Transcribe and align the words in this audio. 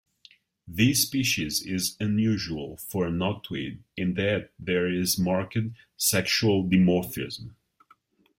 This 0.67 1.03
species 1.03 1.61
is 1.61 1.95
unusual 1.99 2.77
for 2.77 3.05
a 3.05 3.11
noctuid 3.11 3.81
in 3.95 4.15
that 4.15 4.49
there 4.57 4.91
is 4.91 5.19
marked 5.19 5.55
sexual 5.95 6.63
dimorphism. 6.67 7.53